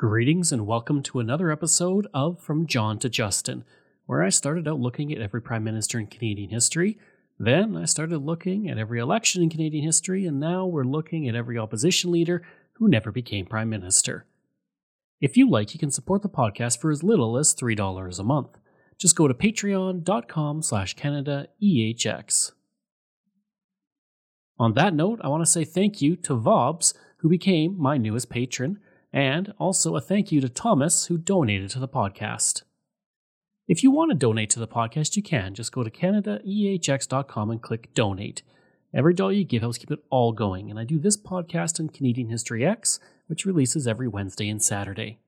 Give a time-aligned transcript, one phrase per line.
[0.00, 3.64] Greetings and welcome to another episode of From John to Justin,
[4.06, 6.98] where I started out looking at every Prime Minister in Canadian history.
[7.38, 11.34] Then I started looking at every election in Canadian history, and now we're looking at
[11.34, 12.40] every opposition leader
[12.76, 14.24] who never became Prime Minister.
[15.20, 18.56] If you like, you can support the podcast for as little as $3 a month.
[18.96, 22.52] Just go to patreon.com slash CanadaEHX.
[24.58, 28.30] On that note, I want to say thank you to Vobs, who became my newest
[28.30, 28.78] patron,
[29.12, 32.62] and also a thank you to Thomas, who donated to the podcast.
[33.66, 35.54] If you want to donate to the podcast, you can.
[35.54, 38.42] Just go to CanadaEHX.com and click donate.
[38.92, 41.88] Every dollar you give helps keep it all going, and I do this podcast in
[41.88, 45.18] Canadian History X, which releases every Wednesday and Saturday.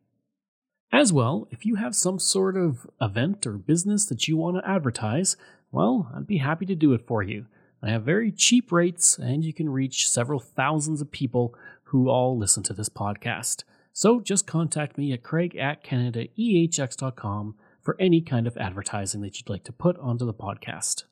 [0.92, 4.68] As well, if you have some sort of event or business that you want to
[4.68, 5.36] advertise,
[5.70, 7.46] well, I'd be happy to do it for you.
[7.82, 12.36] I have very cheap rates, and you can reach several thousands of people who all
[12.36, 13.64] listen to this podcast.
[13.92, 19.50] So just contact me at craig at canadaehx.com for any kind of advertising that you'd
[19.50, 21.04] like to put onto the podcast.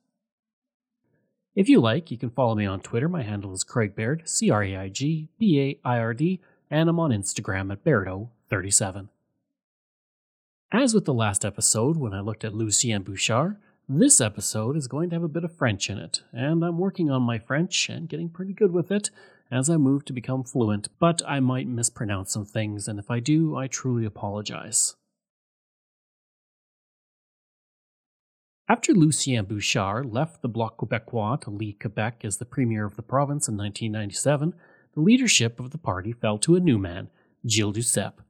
[1.54, 3.08] If you like, you can follow me on Twitter.
[3.08, 6.41] My handle is Craig Baird, C R A I G B A I R D,
[6.70, 9.08] and I'm on Instagram at Bairdo37.
[10.72, 13.56] As with the last episode, when I looked at Lucien Bouchard,
[13.88, 17.10] this episode is going to have a bit of French in it, and I'm working
[17.10, 19.10] on my French and getting pretty good with it,
[19.50, 23.20] as I move to become fluent, but I might mispronounce some things, and if I
[23.20, 24.94] do, I truly apologize.
[28.68, 33.02] After Lucien Bouchard left the Bloc Québécois to lead Quebec as the premier of the
[33.02, 34.54] province in 1997,
[34.94, 37.10] the leadership of the party fell to a new man,
[37.44, 38.22] Gilles Duceppe.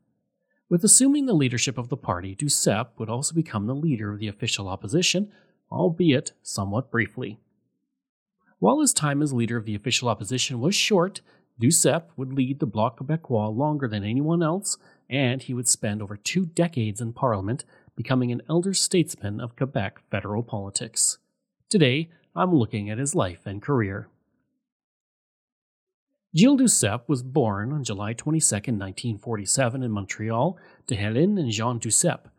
[0.70, 4.28] With assuming the leadership of the party, Duceppe would also become the leader of the
[4.28, 5.30] official opposition,
[5.70, 7.38] albeit somewhat briefly.
[8.60, 11.22] While his time as leader of the official opposition was short,
[11.58, 14.76] Duceppe would lead the Bloc Québécois longer than anyone else,
[15.08, 17.64] and he would spend over two decades in Parliament,
[17.96, 21.16] becoming an elder statesman of Quebec federal politics.
[21.70, 24.08] Today, I'm looking at his life and career.
[26.36, 32.30] Gilles Duceppe was born on July 22, 1947, in Montreal to Hélène and Jean Duceppe.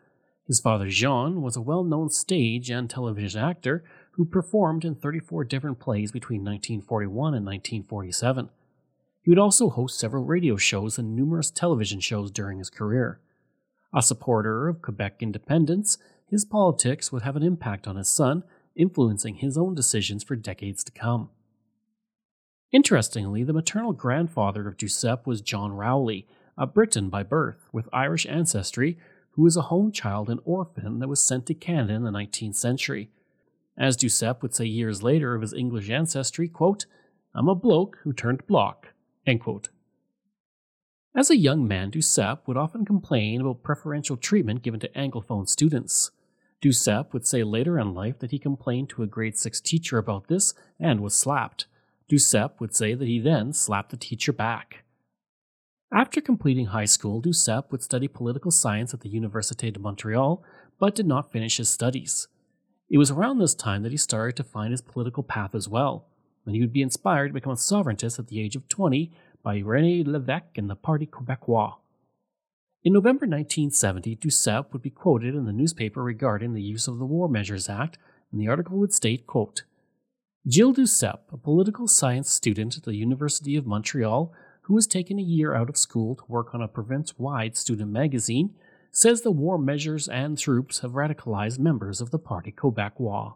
[0.46, 5.46] His father Jean was a well known stage and television actor who performed in 34
[5.46, 8.50] different plays between 1941 and 1947.
[9.22, 13.20] He would also host several radio shows and numerous television shows during his career.
[13.94, 18.44] A supporter of Quebec independence, his politics would have an impact on his son,
[18.76, 21.30] influencing his own decisions for decades to come.
[22.72, 26.26] Interestingly, the maternal grandfather of Duceppe was John Rowley,
[26.58, 28.98] a Briton by birth with Irish ancestry,
[29.32, 32.56] who was a home child and orphan that was sent to Canada in the 19th
[32.56, 33.10] century.
[33.82, 36.86] As Duceppe would say years later of his English ancestry, quote,
[37.34, 38.90] I'm a bloke who turned block.
[41.16, 46.12] As a young man, Duceppe would often complain about preferential treatment given to Anglophone students.
[46.62, 50.28] Duceppe would say later in life that he complained to a grade 6 teacher about
[50.28, 51.66] this and was slapped.
[52.08, 54.84] Duceppe would say that he then slapped the teacher back.
[55.92, 60.44] After completing high school, Duceppe would study political science at the Université de Montréal,
[60.78, 62.28] but did not finish his studies.
[62.92, 66.08] It was around this time that he started to find his political path as well,
[66.46, 69.10] and he would be inspired to become a sovereigntist at the age of 20
[69.42, 71.76] by René Lévesque and the Parti Québécois.
[72.84, 77.06] In November 1970, Duceppe would be quoted in the newspaper regarding the use of the
[77.06, 77.98] War Measures Act,
[78.30, 79.64] and the article would state, quote,
[80.52, 85.24] Gilles Duceppe, a political science student at the University of Montreal who was taken a
[85.24, 88.54] year out of school to work on a province wide student magazine,
[88.92, 93.36] says the war measures and troops have radicalized members of the Parti Québécois.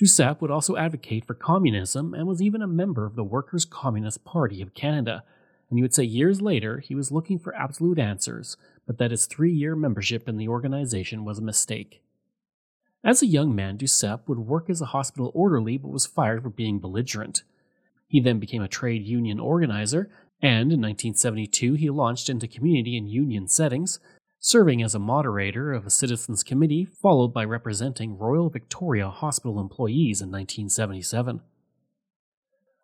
[0.00, 4.24] Duceppe would also advocate for communism and was even a member of the Workers' Communist
[4.24, 5.22] Party of Canada,
[5.70, 8.56] and he would say years later he was looking for absolute answers,
[8.86, 12.02] but that his three year membership in the organization was a mistake.
[13.04, 16.50] As a young man, Duceppe would work as a hospital orderly but was fired for
[16.50, 17.42] being belligerent.
[18.08, 23.08] He then became a trade union organizer and in 1972, he launched into community and
[23.08, 23.98] union settings,
[24.40, 30.20] serving as a moderator of a citizens committee, followed by representing Royal Victoria Hospital employees
[30.20, 31.40] in 1977.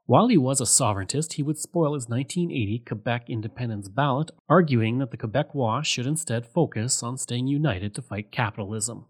[0.06, 5.12] While he was a sovereigntist, he would spoil his 1980 Quebec independence ballot, arguing that
[5.12, 9.04] the Quebecois should instead focus on staying united to fight capitalism.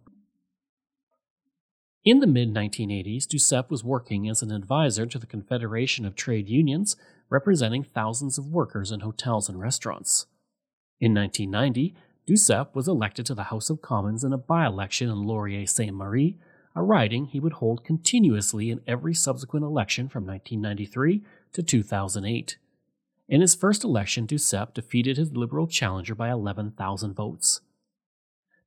[2.04, 6.48] In the mid 1980s, Duceppe was working as an advisor to the Confederation of Trade
[6.48, 6.96] Unions
[7.31, 10.27] representing thousands of workers in hotels and restaurants.
[11.00, 11.94] In 1990,
[12.27, 15.94] Duceppe was elected to the House of Commons in a by election in Laurier Sainte
[15.94, 16.37] Marie,
[16.77, 21.23] a riding he would hold continuously in every subsequent election from 1993
[21.53, 22.59] to 2008.
[23.29, 27.61] In his first election, Duceppe defeated his Liberal challenger by 11,000 votes.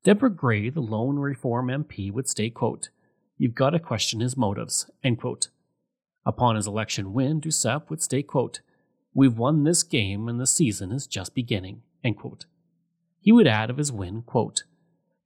[0.03, 2.89] Deborah Grey, the lone Reform MP, would state, quote,
[3.37, 5.47] You've got to question his motives, end quote.
[6.25, 8.61] Upon his election win, Duceppe would state, quote,
[9.13, 12.45] We've won this game and the season is just beginning, end quote.
[13.19, 14.63] He would add of his win, quote,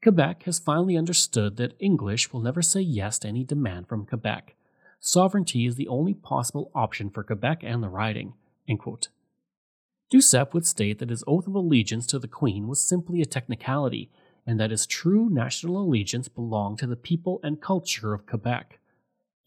[0.04, 4.56] Quebec has finally understood that English will never say yes to any demand from Quebec.
[5.00, 8.34] Sovereignty is the only possible option for Quebec and the riding.
[10.10, 14.10] Duceppe would state that his oath of allegiance to the Queen was simply a technicality,
[14.46, 18.80] and that his true national allegiance belonged to the people and culture of Quebec.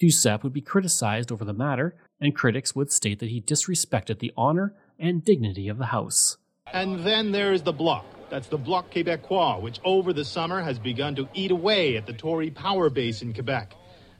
[0.00, 4.32] Duceppe would be criticized over the matter, and critics would state that he disrespected the
[4.34, 6.38] honor and dignity of the House.
[6.72, 8.06] And then there's the Bloc.
[8.30, 12.12] That's the Bloc Québécois, which over the summer has begun to eat away at the
[12.14, 13.74] Tory power base in Quebec.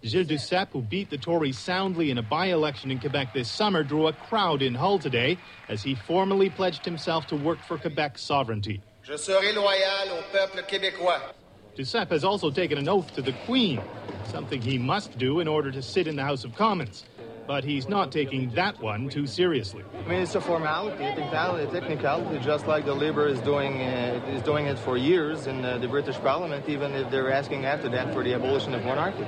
[0.04, 4.08] Gilles Duceppe, who beat the Tories soundly in a by-election in Quebec this summer, drew
[4.08, 5.38] a crowd in Hull today
[5.68, 8.82] as he formally pledged himself to work for Quebec's sovereignty.
[9.02, 11.20] Je serai loyal au peuple québécois.
[11.80, 13.80] Duceppe has also taken an oath to the Queen,
[14.26, 17.04] something he must do in order to sit in the House of Commons
[17.46, 19.82] but he's not taking that one too seriously.
[20.04, 24.40] I mean, it's a formality, a technicality, just like the Labour is doing uh, is
[24.42, 28.14] doing it for years in uh, the British Parliament, even if they're asking after that
[28.14, 29.26] for the abolition of monarchy.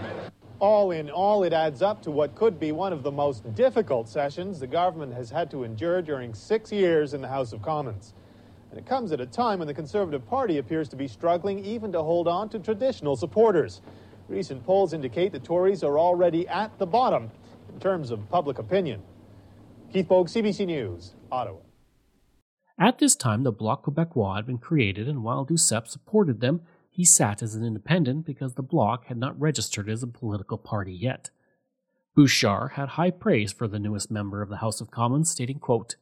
[0.60, 4.08] All in all, it adds up to what could be one of the most difficult
[4.08, 8.14] sessions the government has had to endure during six years in the House of Commons.
[8.72, 11.92] And it comes at a time when the Conservative Party appears to be struggling even
[11.92, 13.82] to hold on to traditional supporters.
[14.28, 17.30] Recent polls indicate the Tories are already at the bottom
[17.70, 19.02] in terms of public opinion.
[19.92, 21.58] Keith Boag, CBC News, Ottawa.
[22.78, 27.04] At this time, the Bloc Quebecois had been created, and while Duceppe supported them, he
[27.04, 31.28] sat as an independent because the Bloc had not registered as a political party yet.
[32.14, 35.96] Bouchard had high praise for the newest member of the House of Commons, stating, quote,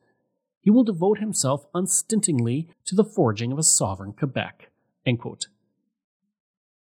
[0.60, 4.70] He will devote himself unstintingly to the forging of a sovereign Quebec.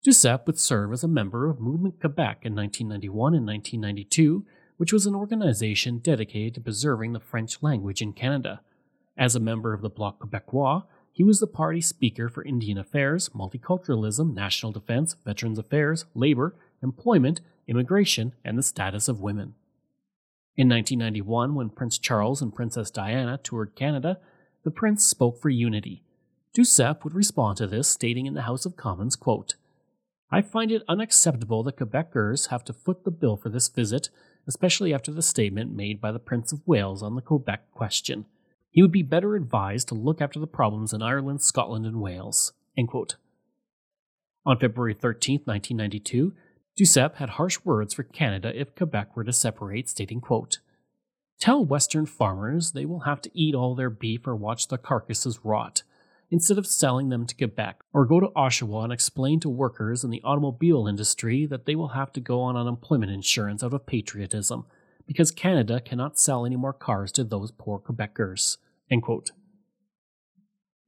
[0.03, 4.45] Duceppe would serve as a member of Movement Quebec in 1991 and 1992,
[4.75, 8.59] which was an organization dedicated to preserving the French language in Canada.
[9.17, 10.83] As a member of the Bloc Québécois,
[11.13, 17.39] he was the party speaker for Indian Affairs, Multiculturalism, National Defense, Veterans Affairs, Labor, Employment,
[17.67, 19.53] Immigration, and the Status of Women.
[20.55, 24.19] In 1991, when Prince Charles and Princess Diana toured Canada,
[24.63, 26.03] the prince spoke for unity.
[26.55, 29.55] Duceppe would respond to this, stating in the House of Commons, quote,
[30.29, 34.09] I find it unacceptable that Quebecers have to foot the bill for this visit,
[34.47, 38.25] especially after the statement made by the Prince of Wales on the Quebec question.
[38.69, 42.53] He would be better advised to look after the problems in Ireland, Scotland, and Wales.
[44.45, 46.33] On February 13, 1992,
[46.77, 50.59] Duceppe had harsh words for Canada if Quebec were to separate, stating, quote,
[51.39, 55.39] Tell Western farmers they will have to eat all their beef or watch their carcasses
[55.43, 55.83] rot
[56.31, 60.09] instead of selling them to Quebec, or go to Oshawa and explain to workers in
[60.09, 64.65] the automobile industry that they will have to go on unemployment insurance out of patriotism,
[65.05, 68.57] because Canada cannot sell any more cars to those poor Quebecers.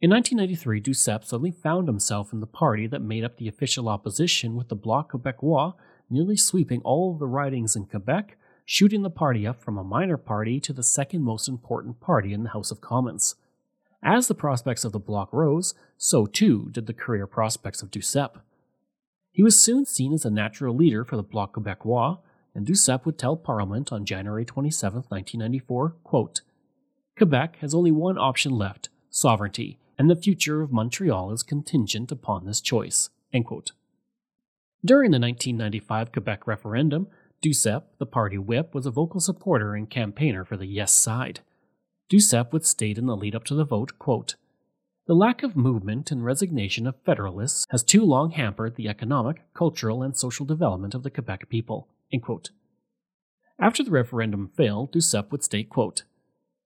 [0.06, 4.56] In 1993, Duceppe suddenly found himself in the party that made up the official opposition
[4.56, 5.74] with the Bloc Québécois
[6.12, 10.18] nearly sweeping all of the ridings in Quebec, shooting the party up from a minor
[10.18, 13.34] party to the second most important party in the House of Commons.
[14.04, 18.42] As the prospects of the bloc rose, so too did the career prospects of Duceppe.
[19.31, 22.19] He was soon seen as a natural leader for the Bloc Québécois,
[22.54, 26.42] and Duceppe would tell Parliament on January 27, 1994, quote,
[27.18, 32.45] Quebec has only one option left sovereignty, and the future of Montreal is contingent upon
[32.45, 33.09] this choice.
[34.83, 37.07] During the 1995 Quebec referendum,
[37.42, 41.42] Duceppe, the party whip, was a vocal supporter and campaigner for the yes side.
[42.09, 44.35] Duceppe would state in the lead up to the vote, quote,
[45.07, 50.04] The lack of movement and resignation of Federalists has too long hampered the economic, cultural,
[50.04, 51.87] and social development of the Quebec people.
[53.59, 56.04] After the referendum failed, Duceppe would state, quote,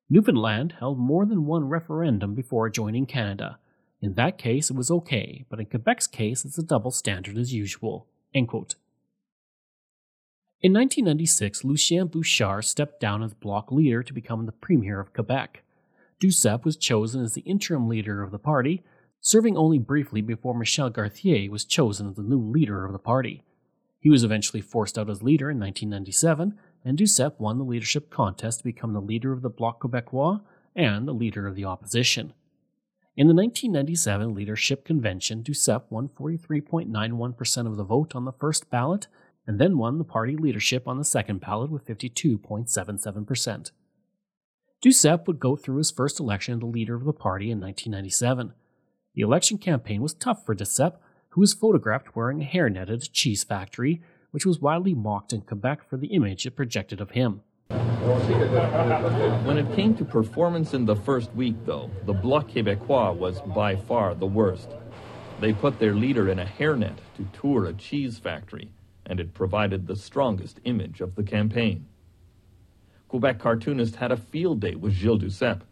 [0.09, 3.59] Newfoundland held more than one referendum before joining Canada.
[4.01, 7.53] In that case, it was okay, but in Quebec's case, it's a double standard as
[7.53, 8.07] usual.
[10.61, 15.63] In 1996, Lucien Bouchard stepped down as bloc leader to become the premier of Quebec.
[16.19, 18.83] Duceppe was chosen as the interim leader of the party,
[19.21, 23.43] serving only briefly before Michel Gauthier was chosen as the new leader of the party.
[23.99, 28.59] He was eventually forced out as leader in 1997, and Duceppe won the leadership contest
[28.59, 30.41] to become the leader of the Bloc Québécois
[30.75, 32.33] and the leader of the opposition.
[33.17, 39.07] In the 1997 leadership convention, Duceppe won 43.91% of the vote on the first ballot
[39.45, 43.71] and then won the party leadership on the second ballot with 52.77%.
[44.81, 48.53] Duceppe would go through his first election as the leader of the party in 1997.
[49.15, 50.97] The election campaign was tough for Duceppe,
[51.29, 55.41] who was photographed wearing a hairnet at a cheese factory, which was widely mocked in
[55.41, 57.41] Quebec for the image it projected of him.
[59.45, 63.75] When it came to performance in the first week, though, the Bloc Québécois was by
[63.75, 64.69] far the worst.
[65.39, 68.71] They put their leader in a hairnet to tour a cheese factory,
[69.05, 71.85] and it provided the strongest image of the campaign.
[73.07, 75.63] Quebec cartoonist had a field day with Gilles Duceppe.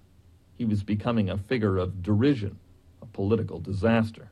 [0.55, 2.57] He was becoming a figure of derision,
[3.01, 4.29] a political disaster.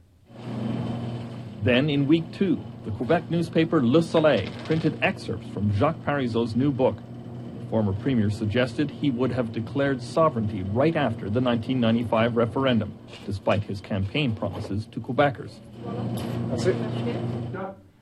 [1.66, 6.72] Then, in week two, the Quebec newspaper Le Soleil printed excerpts from Jacques Parizeau's new
[6.72, 6.96] book.
[7.60, 12.94] The former premier suggested he would have declared sovereignty right after the 1995 referendum,
[13.26, 15.54] despite his campaign promises to Quebecers.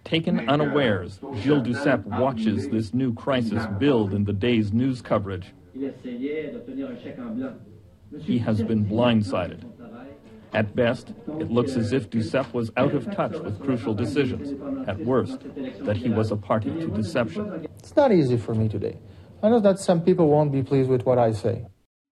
[0.04, 5.54] Taken unawares, Gilles Duceppe watches this new crisis build in the day's news coverage.
[8.20, 9.73] He has been blindsided.
[10.54, 14.54] At best, it looks as if Duceppe was out of touch with crucial decisions.
[14.88, 15.40] At worst,
[15.82, 17.68] that he was a party to deception.
[17.80, 19.00] It's not easy for me today.
[19.42, 21.66] I know that some people won't be pleased with what I say.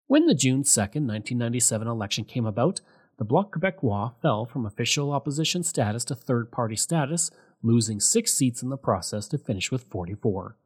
[0.08, 2.82] When the June 2, 1997 election came about,
[3.18, 7.32] the Bloc Québécois fell from official opposition status to third party status,
[7.64, 10.58] losing six seats in the process to finish with 44.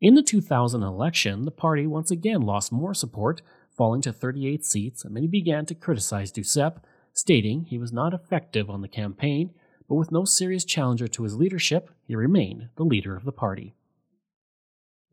[0.00, 3.40] In the 2000 election, the party once again lost more support,
[3.78, 6.82] falling to 38 seats, and many began to criticize Duceppe,
[7.14, 9.54] stating he was not effective on the campaign,
[9.88, 13.74] but with no serious challenger to his leadership, he remained the leader of the party.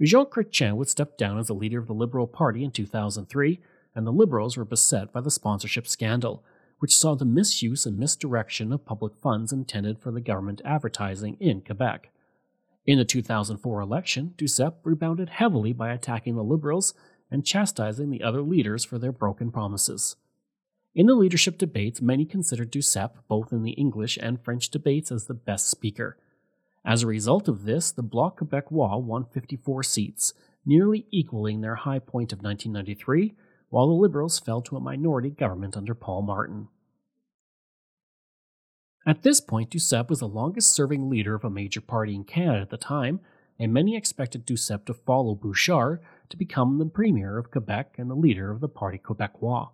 [0.02, 3.62] Jean Chrétien would step down as the leader of the Liberal Party in 2003,
[3.96, 6.44] and the Liberals were beset by the sponsorship scandal,
[6.80, 11.62] which saw the misuse and misdirection of public funds intended for the government advertising in
[11.62, 12.10] Quebec.
[12.86, 16.94] In the 2004 election, Duceppe rebounded heavily by attacking the Liberals
[17.32, 20.16] and chastising the other leaders for their broken promises.
[20.94, 25.26] In the leadership debates, many considered Duceppe, both in the English and French debates, as
[25.26, 26.18] the best speaker.
[26.86, 30.34] As a result of this, the Bloc Québécois won 54 seats,
[30.66, 33.34] nearly equaling their high point of 1993,
[33.70, 36.70] while the Liberals fell to a minority government under Paul Martin.
[39.06, 42.62] At this point, Duceppe was the longest serving leader of a major party in Canada
[42.62, 43.20] at the time,
[43.60, 48.16] and many expected Duceppe to follow Bouchard to become the premier of Quebec and the
[48.16, 49.70] leader of the Parti Québécois.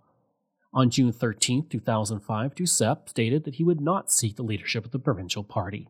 [0.74, 5.00] On June 13, 2005, Duceppe stated that he would not seek the leadership of the
[5.00, 5.90] provincial party.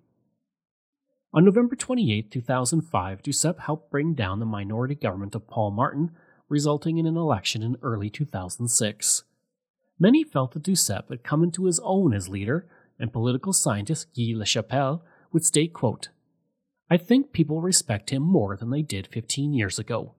[1.33, 6.11] On November 28, 2005, Duceppe helped bring down the minority government of Paul Martin,
[6.49, 9.23] resulting in an election in early 2006.
[9.99, 12.67] Many felt that Duceppe had come into his own as leader,
[12.99, 15.01] and political scientist Guy Lachapelle
[15.31, 16.09] would state, quote,
[16.89, 20.15] I think people respect him more than they did 15 years ago.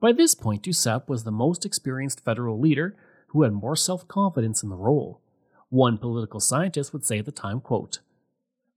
[0.00, 2.96] By this point, Duceppe was the most experienced federal leader
[3.28, 5.20] who had more self confidence in the role.
[5.68, 8.00] One political scientist would say at the time, quote,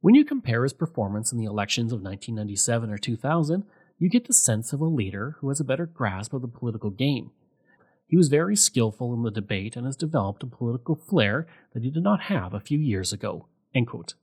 [0.01, 3.63] When you compare his performance in the elections of 1997 or 2000,
[3.97, 6.89] you get the sense of a leader who has a better grasp of the political
[6.89, 7.31] game.
[8.07, 11.89] He was very skillful in the debate and has developed a political flair that he
[11.89, 13.47] did not have a few years ago.
[13.73, 14.13] End quote.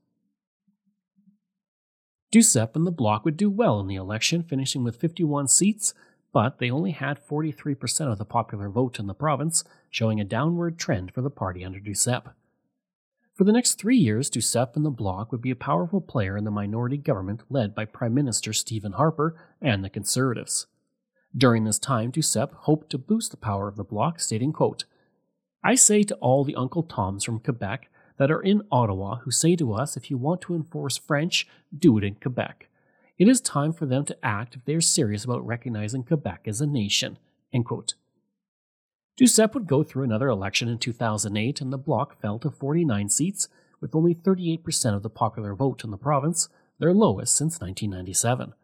[2.33, 5.93] Duceppe and the Bloc would do well in the election, finishing with 51 seats,
[6.33, 10.79] but they only had 43% of the popular vote in the province, showing a downward
[10.79, 12.33] trend for the party under Duceppe.
[13.35, 16.45] For the next three years, Duceppe and the Bloc would be a powerful player in
[16.45, 20.67] the minority government led by Prime Minister Stephen Harper and the Conservatives.
[21.37, 24.85] During this time, Duceppe hoped to boost the power of the Bloc, stating, quote,
[25.62, 27.91] I say to all the Uncle Toms from Quebec
[28.23, 31.45] that are in Ottawa who say to us if you want to enforce French,
[31.76, 32.69] do it in Quebec.
[33.19, 36.61] It is time for them to act if they are serious about recognizing Quebec as
[36.61, 37.19] a nation.
[39.19, 43.49] Duceppe would go through another election in 2008 and the Bloc fell to 49 seats,
[43.81, 46.49] with only 38% of the popular vote in the province,
[46.79, 48.55] their lowest since 1997.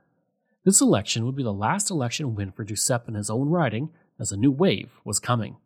[0.64, 4.30] This election would be the last election win for Duceppe in his own riding, as
[4.30, 5.56] a new wave was coming.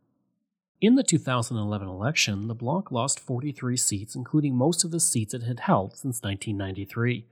[0.82, 5.44] In the 2011 election, the Bloc lost 43 seats, including most of the seats it
[5.44, 7.24] had held since 1993.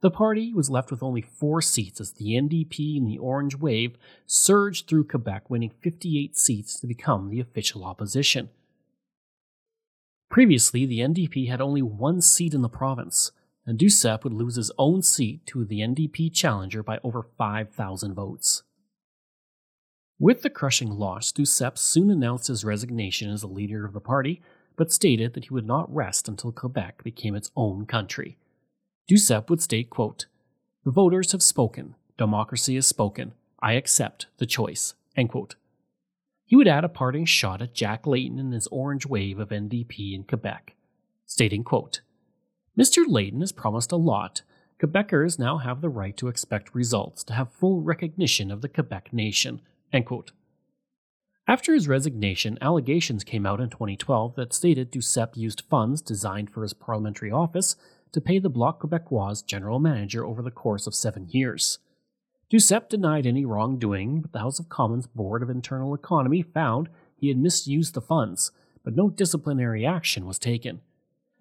[0.00, 3.96] The party was left with only four seats as the NDP and the Orange Wave
[4.26, 8.50] surged through Quebec, winning 58 seats to become the official opposition.
[10.30, 13.32] Previously, the NDP had only one seat in the province,
[13.66, 18.62] and Duceppe would lose his own seat to the NDP challenger by over 5,000 votes.
[20.18, 24.40] With the crushing loss, Duceppe soon announced his resignation as the leader of the party,
[24.76, 28.38] but stated that he would not rest until Quebec became its own country.
[29.10, 30.26] Duceppe would state, quote,
[30.84, 31.94] The voters have spoken.
[32.16, 33.32] Democracy has spoken.
[33.60, 34.94] I accept the choice.
[35.16, 35.56] End quote.
[36.46, 40.14] He would add a parting shot at Jack Layton and his orange wave of NDP
[40.14, 40.74] in Quebec,
[41.26, 42.02] stating, quote,
[42.78, 43.04] Mr.
[43.06, 44.42] Layton has promised a lot.
[44.80, 49.12] Quebecers now have the right to expect results, to have full recognition of the Quebec
[49.12, 49.60] nation.
[51.46, 56.62] After his resignation, allegations came out in 2012 that stated Duceppe used funds designed for
[56.62, 57.76] his parliamentary office
[58.12, 61.78] to pay the Bloc Québécois general manager over the course of seven years.
[62.50, 67.28] Duceppe denied any wrongdoing, but the House of Commons Board of Internal Economy found he
[67.28, 70.80] had misused the funds, but no disciplinary action was taken.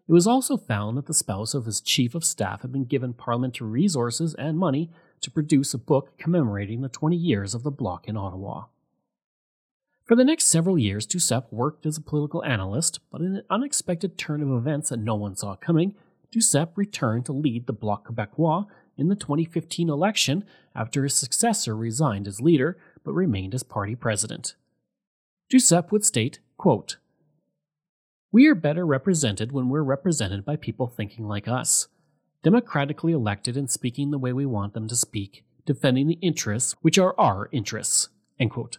[0.08, 3.14] It was also found that the spouse of his chief of staff had been given
[3.14, 4.90] parliamentary resources and money
[5.24, 8.66] to produce a book commemorating the 20 years of the Bloc in Ottawa.
[10.06, 14.18] For the next several years, Duceppe worked as a political analyst, but in an unexpected
[14.18, 15.96] turn of events that no one saw coming,
[16.32, 18.66] Duceppe returned to lead the Bloc Québécois
[18.98, 20.44] in the 2015 election
[20.76, 24.56] after his successor resigned as leader but remained as party president.
[25.50, 26.98] Duceppe would state, quote,
[28.32, 31.88] We are better represented when we're represented by people thinking like us,
[32.44, 37.00] democratically elected and speaking the way we want them to speak, defending the interests which
[37.00, 38.10] are our interests.
[38.40, 38.78] End quote.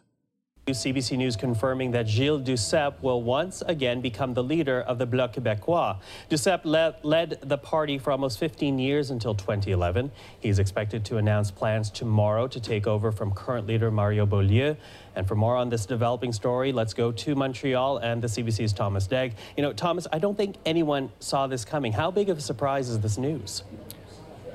[0.72, 5.34] CBC News confirming that Gilles Duceppe will once again become the leader of the Bloc
[5.34, 5.98] Québécois.
[6.30, 10.10] Duceppe led, led the party for almost 15 years until 2011.
[10.40, 14.74] He's expected to announce plans tomorrow to take over from current leader Mario Beaulieu.
[15.14, 19.06] And for more on this developing story, let's go to Montreal and the CBC's Thomas
[19.06, 19.34] Daigle.
[19.58, 21.92] You know, Thomas, I don't think anyone saw this coming.
[21.92, 23.64] How big of a surprise is this news?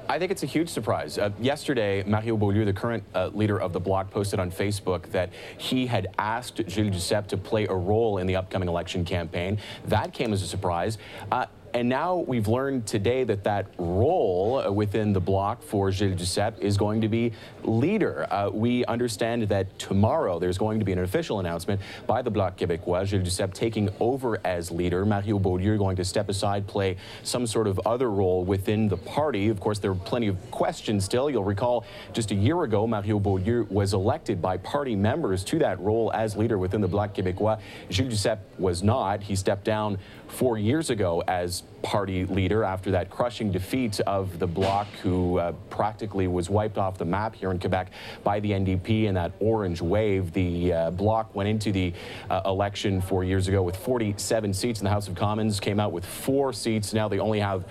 [0.09, 1.19] I think it's a huge surprise.
[1.19, 5.29] Uh, yesterday, Mario Beaulieu, the current uh, leader of the bloc, posted on Facebook that
[5.59, 9.59] he had asked Gilles Duceppe to play a role in the upcoming election campaign.
[9.85, 10.97] That came as a surprise.
[11.31, 16.59] Uh, and now we've learned today that that role within the bloc for Gilles Duceppe
[16.59, 17.33] is going to be
[17.63, 18.27] leader.
[18.31, 22.57] Uh, we understand that tomorrow there's going to be an official announcement by the Bloc
[22.57, 25.05] Québécois, Gilles Duceppe taking over as leader.
[25.05, 29.49] Mario Beaulieu going to step aside, play some sort of other role within the party.
[29.49, 31.29] Of course, there are plenty of questions still.
[31.29, 35.79] You'll recall just a year ago, Mario Beaulieu was elected by party members to that
[35.79, 37.59] role as leader within the Bloc Québécois.
[37.89, 39.23] Gilles Duceppe was not.
[39.23, 44.47] He stepped down four years ago as party leader after that crushing defeat of the
[44.47, 47.91] Bloc, who uh, practically was wiped off the map here in Quebec
[48.23, 50.33] by the NDP in that orange wave.
[50.33, 51.93] The uh, Bloc went into the
[52.29, 55.91] uh, election four years ago with 47 seats in the House of Commons, came out
[55.91, 56.93] with four seats.
[56.93, 57.65] Now they only have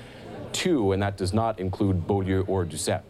[0.52, 3.02] two, and that does not include Beaulieu or Duceppe.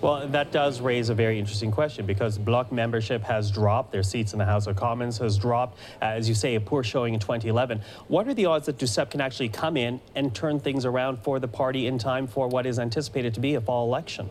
[0.00, 3.92] Well, that does raise a very interesting question because Bloc membership has dropped.
[3.92, 5.78] Their seats in the House of Commons has dropped.
[6.00, 7.82] Uh, as you say, a poor showing in 2011.
[8.08, 11.38] What are the odds that Duceppe can actually come in and turn things around for
[11.38, 14.30] the party in time for what is anticipated to be a fall election?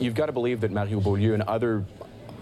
[0.00, 1.84] You've got to believe that Mario Beaulieu and other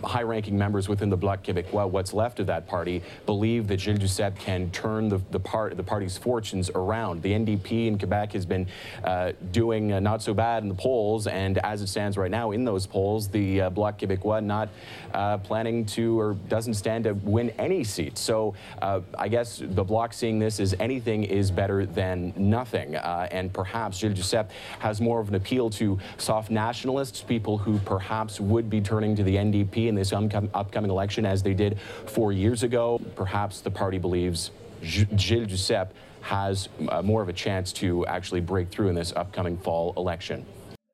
[0.04, 4.38] high-ranking members within the Bloc Québécois, what's left of that party, believe that Gilles Duceppe
[4.38, 7.22] can turn the, the, part, the party's fortunes around.
[7.22, 8.66] The NDP in Quebec has been
[9.04, 12.50] uh, doing uh, not so bad in the polls, and as it stands right now
[12.52, 14.68] in those polls, the uh, Bloc Québécois not
[15.14, 18.20] uh, planning to or doesn't stand to win any seats.
[18.20, 23.28] So uh, I guess the Bloc seeing this as anything is better than nothing, uh,
[23.30, 28.40] and perhaps Gilles Duceppe has more of an appeal to soft nationalists, people who perhaps
[28.40, 32.62] would be turning to the NDP in this upcoming election as they did four years
[32.62, 33.00] ago.
[33.14, 34.50] Perhaps the party believes
[34.82, 35.90] Gilles Duceppe
[36.22, 40.46] has uh, more of a chance to actually break through in this upcoming fall election.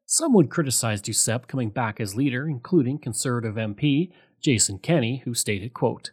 [0.07, 5.75] Some would criticize Duceppe coming back as leader, including Conservative MP Jason Kenney, who stated,
[5.75, 6.13] quote,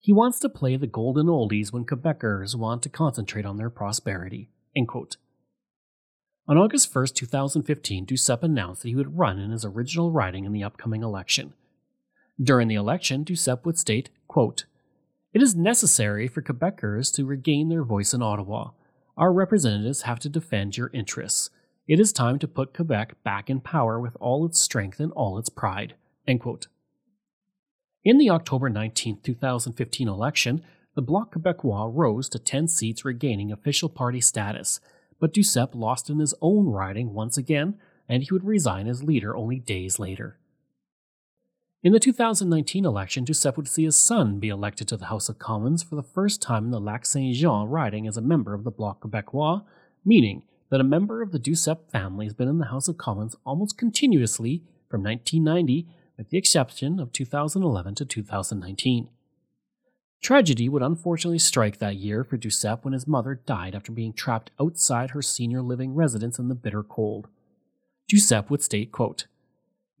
[0.00, 4.50] He wants to play the golden oldies when Quebecers want to concentrate on their prosperity.
[4.76, 5.16] End quote.
[6.46, 10.52] On August 1, 2015, Duceppe announced that he would run in his original riding in
[10.52, 11.54] the upcoming election.
[12.42, 14.64] During the election, Duceppe would state, quote,
[15.32, 18.70] It is necessary for Quebecers to regain their voice in Ottawa.
[19.16, 21.50] Our representatives have to defend your interests.
[21.86, 25.38] It is time to put Quebec back in power with all its strength and all
[25.38, 25.94] its pride.
[26.26, 26.66] End quote.
[28.04, 33.88] In the October 19, 2015 election, the Bloc Québécois rose to 10 seats, regaining official
[33.88, 34.80] party status,
[35.20, 39.36] but Duceppe lost in his own riding once again, and he would resign as leader
[39.36, 40.38] only days later.
[41.84, 45.38] In the 2019 election, Duceppe would see his son be elected to the House of
[45.38, 48.64] Commons for the first time in the Lac Saint Jean riding as a member of
[48.64, 49.62] the Bloc Québécois,
[50.02, 53.36] meaning that a member of the Duceppe family has been in the House of Commons
[53.44, 59.10] almost continuously from 1990, with the exception of 2011 to 2019.
[60.22, 64.50] Tragedy would unfortunately strike that year for Duceppe when his mother died after being trapped
[64.58, 67.28] outside her senior living residence in the bitter cold.
[68.10, 69.26] Duceppe would state, quote,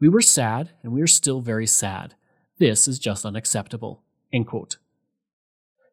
[0.00, 2.14] we were sad, and we are still very sad.
[2.58, 4.02] This is just unacceptable.
[4.32, 4.76] End quote.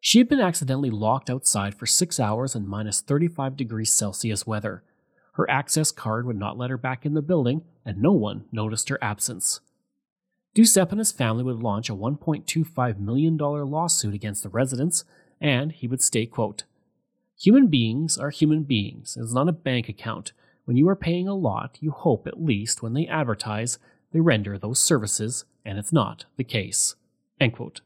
[0.00, 4.82] She had been accidentally locked outside for six hours in minus 35 degrees Celsius weather.
[5.34, 8.88] Her access card would not let her back in the building, and no one noticed
[8.88, 9.60] her absence.
[10.54, 15.04] Duceppe and his family would launch a $1.25 million lawsuit against the residents,
[15.40, 16.64] and he would state, quote,
[17.40, 19.16] Human beings are human beings.
[19.18, 20.32] It's not a bank account.
[20.64, 23.78] When you are paying a lot, you hope at least when they advertise,
[24.12, 26.96] they render those services, and it's not the case.
[27.40, 27.80] End quote.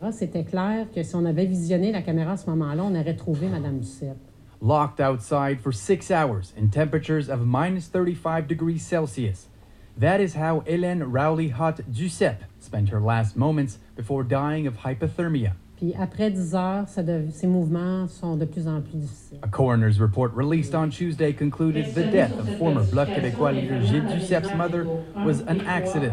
[0.00, 3.16] Ah, c'était clair que si on avait visionné la caméra à ce moment-là, on aurait
[3.16, 4.18] trouvé Madame Duceppe.
[4.60, 9.48] Locked outside for six hours in temperatures of minus 35 degrees Celsius.
[9.96, 15.52] That is how Hélène Rowley Hutt Duceppe spent her last moments before dying of hypothermia.
[15.76, 19.38] Puis après 10 heures, ça de, ses mouvements sont de plus en plus difficiles.
[19.42, 24.06] A coroner's report released on Tuesday concluded the death of former Bloc Québécois leader Gilles
[24.08, 24.86] Duceppe's mother
[25.24, 26.12] was an accident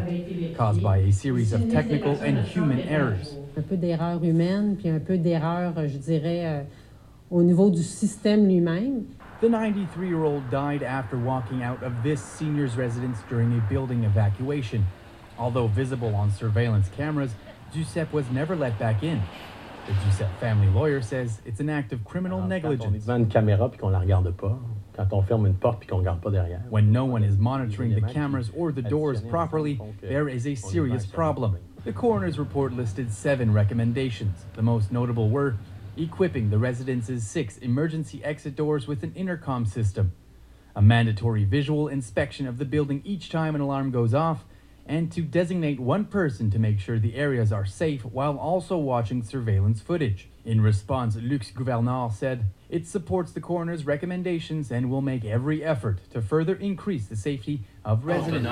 [0.58, 3.36] caused by a series of technical and human errors.
[3.56, 6.64] Un peu d'erreur humaine, puis un peu d'erreur, je dirais, euh,
[7.30, 9.06] au niveau du système lui-même.
[9.42, 14.06] The 93 year old died after walking out of this senior's residence during a building
[14.06, 14.86] evacuation.
[15.38, 17.32] Although visible on surveillance cameras,
[17.74, 19.22] Duceppe was never let back in.
[19.92, 23.06] The family lawyer says it's an act of criminal Quand on est negligence.
[23.06, 24.58] devant une caméra puis qu'on la regarde pas,
[24.96, 26.62] quand on ferme une porte puis qu'on regarde pas derrière.
[26.70, 31.06] When no one is monitoring the cameras or the doors properly, there is a serious
[31.06, 31.58] problem.
[31.84, 34.46] The coroner's report listed seven recommendations.
[34.54, 35.56] The most notable were
[35.98, 40.14] equipping the residence's six emergency exit doors with an intercom system,
[40.74, 44.46] a mandatory visual inspection of the building each time an alarm goes off,
[44.86, 49.24] and to designate one person to make sure the areas are safe while also watching
[49.24, 50.30] surveillance footage.
[50.44, 56.00] In response, Lux Gouverneur said it supports the coroner's recommendations and will make every effort
[56.12, 58.44] to further increase the safety of residents.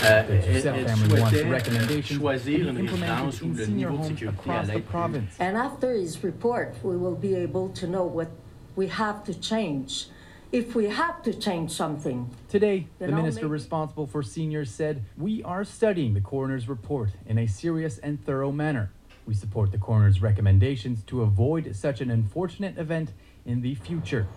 [0.00, 5.34] The Duceppe family wants recommendations to be implemented in senior homes across the province.
[5.40, 8.30] And after his report, we will be able to know what
[8.76, 10.06] we have to change.
[10.52, 12.30] If we have to change something.
[12.48, 17.46] Today, the minister responsible for seniors said, We are studying the coroner's report in a
[17.46, 18.90] serious and thorough manner.
[19.26, 23.12] We support the coroner's recommendations to avoid such an unfortunate event
[23.44, 24.28] in the future.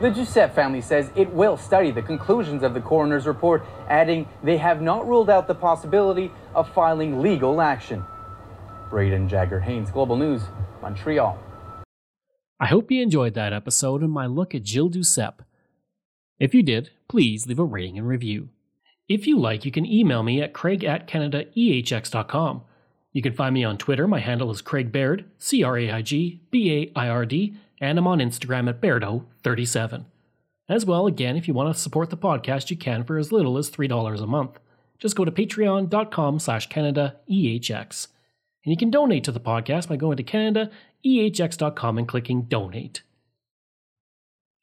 [0.00, 4.56] The Duceppe family says it will study the conclusions of the coroner's report, adding they
[4.58, 8.04] have not ruled out the possibility of filing legal action.
[8.90, 10.42] Brayden Jagger Haines, Global News,
[10.82, 11.38] Montreal.
[12.60, 15.40] I hope you enjoyed that episode and my look at Gilles Duceppe.
[16.38, 18.48] If you did, please leave a rating and review.
[19.08, 22.62] If you like, you can email me at craig at canadaehx.com.
[23.12, 24.06] You can find me on Twitter.
[24.06, 27.54] My handle is Craig Baird, C R A I G B A I R D,
[27.80, 30.04] and I'm on Instagram at Bairdo37.
[30.68, 33.56] As well, again, if you want to support the podcast, you can for as little
[33.56, 34.58] as $3 a month.
[34.98, 38.08] Just go to patreon.com slash CanadaEHX.
[38.64, 40.22] And you can donate to the podcast by going to
[41.04, 43.02] CanadaEHX.com and clicking donate.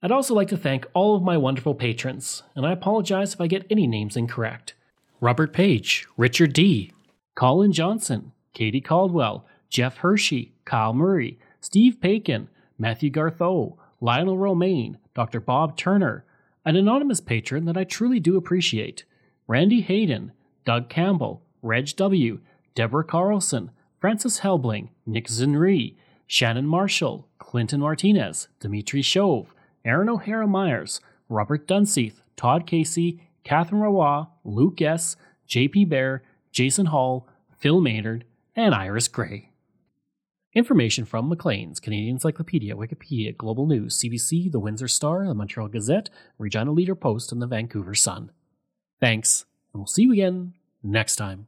[0.01, 3.47] I'd also like to thank all of my wonderful patrons, and I apologize if I
[3.47, 4.73] get any names incorrect.
[5.19, 6.91] Robert Page, Richard D.,
[7.35, 15.39] Colin Johnson, Katie Caldwell, Jeff Hershey, Kyle Murray, Steve Pakin, Matthew Gartho, Lionel Romaine, Dr.
[15.39, 16.23] Bob Turner,
[16.65, 19.05] an anonymous patron that I truly do appreciate,
[19.47, 20.31] Randy Hayden,
[20.65, 22.39] Doug Campbell, Reg W.,
[22.75, 25.95] Deborah Carlson, Francis Helbling, Nick Zinri,
[26.27, 34.29] Shannon Marshall, Clinton Martinez, Dimitri Chauve, Aaron O'Hara Myers, Robert Dunseith, Todd Casey, Catherine Rawa,
[34.43, 35.15] Luke S.,
[35.47, 39.51] JP Bear, Jason Hall, Phil Maynard, and Iris Gray.
[40.53, 46.09] Information from Maclean's, Canadian Encyclopedia, Wikipedia, Global News, CBC, The Windsor Star, The Montreal Gazette,
[46.39, 48.31] Regina Leader Post, and the Vancouver Sun.
[49.01, 51.47] Thanks, and we'll see you again next time.